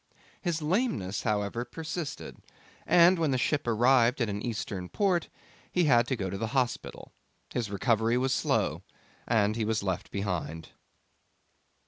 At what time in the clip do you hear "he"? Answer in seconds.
5.71-5.83, 9.55-9.63